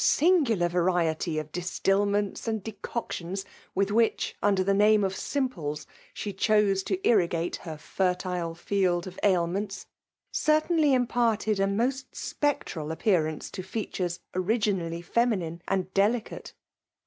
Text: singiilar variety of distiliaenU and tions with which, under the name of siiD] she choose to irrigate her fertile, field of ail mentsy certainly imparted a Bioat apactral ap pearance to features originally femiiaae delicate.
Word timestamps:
singiilar 0.03 0.67
variety 0.67 1.37
of 1.37 1.51
distiliaenU 1.51 2.47
and 2.47 2.67
tions 3.13 3.45
with 3.75 3.91
which, 3.91 4.35
under 4.41 4.63
the 4.63 4.73
name 4.73 5.03
of 5.03 5.13
siiD] 5.13 5.85
she 6.11 6.33
choose 6.33 6.81
to 6.81 7.07
irrigate 7.07 7.57
her 7.57 7.77
fertile, 7.77 8.55
field 8.55 9.05
of 9.05 9.19
ail 9.21 9.45
mentsy 9.47 9.85
certainly 10.31 10.91
imparted 10.95 11.59
a 11.59 11.67
Bioat 11.67 12.05
apactral 12.41 12.91
ap 12.91 13.03
pearance 13.03 13.51
to 13.51 13.61
features 13.61 14.19
originally 14.33 15.03
femiiaae 15.03 15.93
delicate. 15.93 16.55